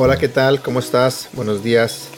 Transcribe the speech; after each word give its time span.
Hola, 0.00 0.16
¿qué 0.18 0.28
tal? 0.28 0.62
¿Cómo 0.62 0.78
estás? 0.78 1.28
Buenos 1.34 1.62
días. 1.62 2.08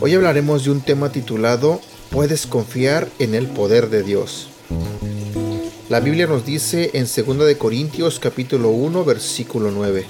Hoy 0.00 0.14
hablaremos 0.14 0.64
de 0.64 0.70
un 0.70 0.80
tema 0.80 1.10
titulado 1.12 1.80
Puedes 2.10 2.46
confiar 2.46 3.08
en 3.18 3.34
el 3.34 3.46
poder 3.46 3.88
de 3.90 4.02
Dios. 4.02 4.48
La 5.88 6.00
Biblia 6.00 6.26
nos 6.26 6.44
dice 6.44 6.90
en 6.94 7.04
2 7.04 7.46
de 7.46 7.56
Corintios 7.56 8.18
capítulo 8.18 8.70
1 8.70 9.04
versículo 9.04 9.70
9: 9.70 10.06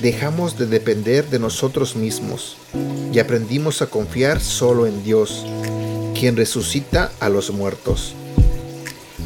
Dejamos 0.00 0.58
de 0.58 0.66
depender 0.66 1.28
de 1.28 1.38
nosotros 1.38 1.96
mismos 1.96 2.56
y 3.12 3.18
aprendimos 3.18 3.82
a 3.82 3.86
confiar 3.86 4.40
solo 4.40 4.86
en 4.86 5.02
Dios, 5.02 5.44
quien 6.18 6.36
resucita 6.36 7.10
a 7.20 7.28
los 7.28 7.50
muertos. 7.50 8.14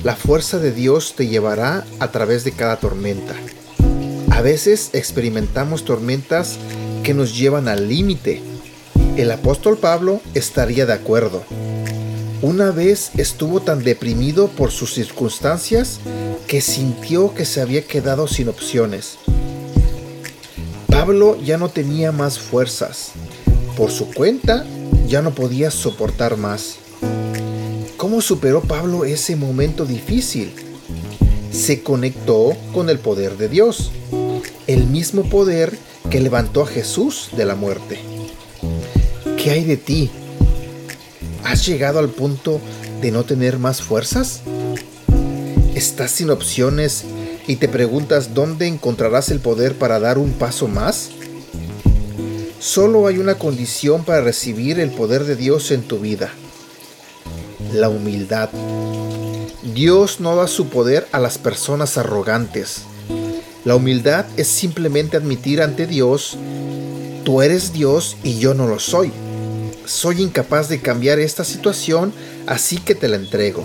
La 0.02 0.16
fuerza 0.16 0.58
de 0.58 0.72
Dios 0.72 1.14
te 1.16 1.26
llevará 1.26 1.84
a 2.00 2.10
través 2.10 2.44
de 2.44 2.52
cada 2.52 2.76
tormenta 2.76 3.34
a 4.32 4.40
veces 4.40 4.90
experimentamos 4.94 5.84
tormentas 5.84 6.56
que 7.02 7.12
nos 7.12 7.36
llevan 7.36 7.68
al 7.68 7.88
límite. 7.88 8.42
El 9.18 9.30
apóstol 9.30 9.76
Pablo 9.76 10.22
estaría 10.32 10.86
de 10.86 10.94
acuerdo. 10.94 11.44
Una 12.40 12.70
vez 12.70 13.10
estuvo 13.18 13.60
tan 13.60 13.84
deprimido 13.84 14.48
por 14.48 14.70
sus 14.70 14.94
circunstancias 14.94 16.00
que 16.46 16.62
sintió 16.62 17.34
que 17.34 17.44
se 17.44 17.60
había 17.60 17.84
quedado 17.84 18.26
sin 18.26 18.48
opciones. 18.48 19.18
Pablo 20.92 21.38
ya 21.42 21.56
no 21.56 21.70
tenía 21.70 22.12
más 22.12 22.38
fuerzas. 22.38 23.12
Por 23.78 23.90
su 23.90 24.12
cuenta, 24.12 24.64
ya 25.08 25.22
no 25.22 25.34
podía 25.34 25.70
soportar 25.70 26.36
más. 26.36 26.76
¿Cómo 27.96 28.20
superó 28.20 28.60
Pablo 28.60 29.06
ese 29.06 29.34
momento 29.34 29.86
difícil? 29.86 30.52
Se 31.50 31.82
conectó 31.82 32.54
con 32.74 32.90
el 32.90 32.98
poder 32.98 33.38
de 33.38 33.48
Dios 33.48 33.90
el 34.66 34.86
mismo 34.86 35.24
poder 35.24 35.76
que 36.10 36.20
levantó 36.20 36.62
a 36.62 36.66
Jesús 36.66 37.30
de 37.36 37.46
la 37.46 37.54
muerte. 37.54 37.98
¿Qué 39.42 39.50
hay 39.50 39.64
de 39.64 39.78
ti? 39.78 40.10
¿Has 41.42 41.66
llegado 41.66 42.00
al 42.00 42.10
punto 42.10 42.60
de 43.00 43.10
no 43.10 43.24
tener 43.24 43.58
más 43.58 43.80
fuerzas? 43.80 44.42
¿Estás 45.74 46.10
sin 46.10 46.28
opciones 46.28 47.04
y 47.46 47.56
te 47.56 47.68
preguntas 47.68 48.34
dónde 48.34 48.66
encontrarás 48.66 49.30
el 49.30 49.40
poder 49.40 49.74
para 49.74 49.98
dar 50.00 50.18
un 50.18 50.32
paso 50.32 50.68
más? 50.68 51.10
Solo 52.58 53.06
hay 53.06 53.18
una 53.18 53.36
condición 53.36 54.04
para 54.04 54.20
recibir 54.20 54.78
el 54.78 54.90
poder 54.90 55.24
de 55.24 55.36
Dios 55.36 55.70
en 55.70 55.82
tu 55.82 55.98
vida. 55.98 56.30
La 57.72 57.88
humildad. 57.88 58.50
Dios 59.74 60.20
no 60.20 60.36
da 60.36 60.46
su 60.46 60.68
poder 60.68 61.08
a 61.12 61.18
las 61.18 61.38
personas 61.38 61.98
arrogantes 61.98 62.82
la 63.64 63.76
humildad 63.76 64.26
es 64.36 64.48
simplemente 64.48 65.16
admitir 65.16 65.62
ante 65.62 65.86
Dios, 65.86 66.36
tú 67.22 67.42
eres 67.42 67.72
Dios 67.72 68.16
y 68.24 68.38
yo 68.38 68.54
no 68.54 68.66
lo 68.66 68.80
soy. 68.80 69.12
Soy 69.84 70.20
incapaz 70.20 70.68
de 70.68 70.80
cambiar 70.80 71.20
esta 71.20 71.44
situación, 71.44 72.12
así 72.46 72.78
que 72.78 72.96
te 72.96 73.06
la 73.06 73.16
entrego. 73.16 73.64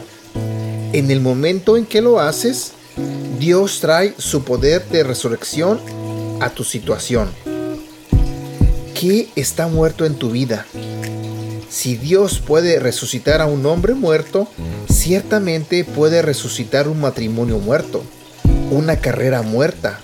En 0.94 1.10
el 1.10 1.20
momento 1.20 1.78
en 1.78 1.86
que 1.88 2.02
lo 2.02 2.20
haces, 2.20 2.74
Dios 3.40 3.80
trae 3.80 4.14
su 4.18 4.44
poder 4.44 4.88
de 4.90 5.04
resurrección 5.04 5.80
a 6.40 6.50
tu 6.50 6.64
situación. 6.64 7.30
¿Qué 9.00 9.30
está 9.36 9.68
muerto 9.68 10.06
en 10.06 10.16
tu 10.16 10.32
vida? 10.32 10.66
Si 11.70 11.96
Dios 11.96 12.40
puede 12.40 12.80
resucitar 12.80 13.42
a 13.42 13.46
un 13.46 13.66
hombre 13.66 13.94
muerto, 13.94 14.48
ciertamente 14.92 15.84
puede 15.84 16.22
resucitar 16.22 16.88
un 16.88 17.00
matrimonio 17.00 17.60
muerto 17.60 18.04
una 18.70 18.98
carrera 18.98 19.42
muerta 19.42 20.00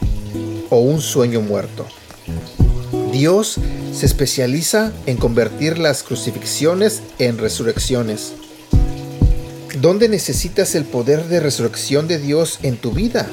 o 0.69 0.79
un 0.79 1.01
sueño 1.01 1.41
muerto. 1.41 1.85
Dios 3.11 3.57
se 3.94 4.05
especializa 4.05 4.91
en 5.05 5.17
convertir 5.17 5.77
las 5.77 6.03
crucifixiones 6.03 7.01
en 7.19 7.38
resurrecciones. 7.38 8.33
¿Dónde 9.81 10.07
necesitas 10.07 10.75
el 10.75 10.85
poder 10.85 11.25
de 11.25 11.39
resurrección 11.39 12.07
de 12.07 12.19
Dios 12.19 12.59
en 12.61 12.78
tu 12.78 12.91
vida? 12.91 13.28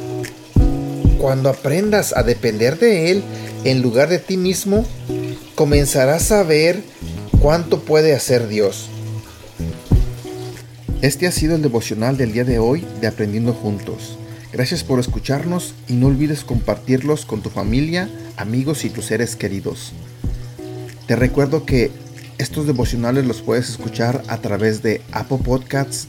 Cuando 1.18 1.50
aprendas 1.50 2.16
a 2.16 2.22
depender 2.22 2.78
de 2.78 3.10
Él 3.10 3.22
en 3.64 3.82
lugar 3.82 4.08
de 4.08 4.18
ti 4.18 4.38
mismo, 4.38 4.86
comenzarás 5.54 6.32
a 6.32 6.42
ver 6.42 6.82
cuánto 7.40 7.80
puede 7.80 8.14
hacer 8.14 8.48
Dios. 8.48 8.88
Este 11.02 11.26
ha 11.26 11.32
sido 11.32 11.56
el 11.56 11.62
devocional 11.62 12.16
del 12.16 12.32
día 12.32 12.44
de 12.44 12.58
hoy 12.58 12.86
de 13.02 13.06
Aprendiendo 13.06 13.52
Juntos. 13.52 14.16
Gracias 14.50 14.82
por 14.82 14.98
escucharnos 14.98 15.74
y 15.88 15.92
no 15.92 16.06
olvides 16.06 16.44
compartirlos 16.44 17.26
con 17.26 17.42
tu 17.42 17.50
familia, 17.50 18.08
amigos 18.38 18.86
y 18.86 18.90
tus 18.90 19.04
seres 19.04 19.36
queridos. 19.36 19.92
Te 21.06 21.16
recuerdo 21.16 21.66
que 21.66 21.90
estos 22.38 22.66
devocionales 22.66 23.26
los 23.26 23.42
puedes 23.42 23.68
escuchar 23.68 24.22
a 24.28 24.38
través 24.38 24.82
de 24.82 25.02
Apple 25.12 25.40
Podcasts, 25.44 26.08